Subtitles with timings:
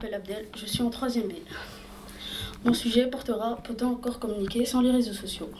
[0.00, 1.32] Je m'appelle Abdel, je suis en 3ème B.
[2.64, 5.50] Mon sujet portera Peut-on encore communiquer sans les réseaux sociaux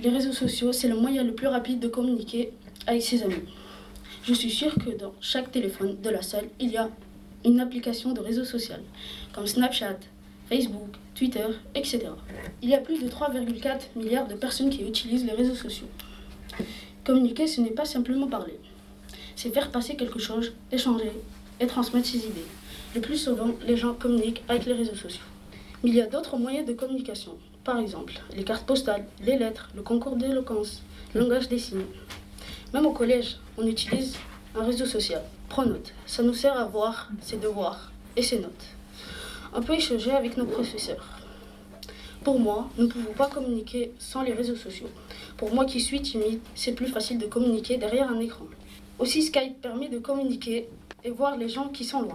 [0.00, 2.52] Les réseaux sociaux, c'est le moyen le plus rapide de communiquer
[2.86, 3.46] avec ses amis.
[4.22, 6.90] Je suis sûre que dans chaque téléphone de la salle, il y a
[7.46, 8.82] une application de réseau social,
[9.32, 9.96] comme Snapchat,
[10.50, 12.00] Facebook, Twitter, etc.
[12.60, 15.88] Il y a plus de 3,4 milliards de personnes qui utilisent les réseaux sociaux.
[17.06, 18.60] Communiquer, ce n'est pas simplement parler.
[19.36, 21.12] C'est faire passer quelque chose, échanger
[21.60, 22.46] et transmettre ses idées.
[22.94, 25.22] Le plus souvent, les gens communiquent avec les réseaux sociaux.
[25.82, 27.32] Mais il y a d'autres moyens de communication.
[27.62, 30.82] Par exemple, les cartes postales, les lettres, le concours d'éloquence,
[31.14, 31.84] le langage des signes.
[32.72, 34.16] Même au collège, on utilise
[34.56, 35.22] un réseau social.
[35.48, 35.92] Pronote.
[36.06, 38.66] Ça nous sert à voir ses devoirs et ses notes.
[39.54, 41.18] On peut échanger avec nos professeurs.
[42.24, 44.90] Pour moi, nous ne pouvons pas communiquer sans les réseaux sociaux.
[45.36, 48.46] Pour moi qui suis timide, c'est plus facile de communiquer derrière un écran.
[48.98, 50.68] Aussi, Skype permet de communiquer
[51.04, 52.14] et voir les gens qui sont loin.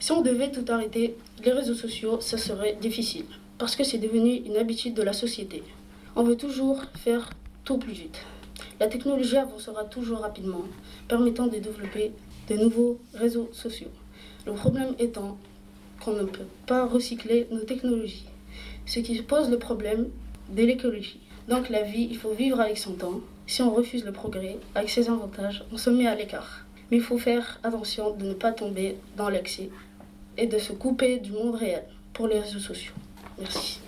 [0.00, 3.26] Si on devait tout arrêter, les réseaux sociaux, ça serait difficile,
[3.58, 5.62] parce que c'est devenu une habitude de la société.
[6.16, 7.30] On veut toujours faire
[7.64, 8.18] tout plus vite.
[8.80, 10.64] La technologie avancera toujours rapidement,
[11.08, 12.12] permettant de développer
[12.48, 13.90] de nouveaux réseaux sociaux.
[14.46, 15.38] Le problème étant
[16.04, 18.26] qu'on ne peut pas recycler nos technologies,
[18.84, 20.08] ce qui pose le problème
[20.50, 21.20] de l'écologie.
[21.48, 23.20] Donc la vie, il faut vivre avec son temps.
[23.46, 26.64] Si on refuse le progrès, avec ses avantages, on se met à l'écart.
[26.90, 29.70] Mais il faut faire attention de ne pas tomber dans l'excès
[30.36, 32.94] et de se couper du monde réel pour les réseaux sociaux.
[33.38, 33.83] Merci.